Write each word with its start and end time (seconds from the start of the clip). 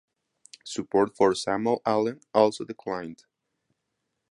Support 0.65 1.15
for 1.15 1.35
Samuel 1.35 1.83
Allen 1.85 2.21
also 2.33 2.65
declined. 2.65 3.23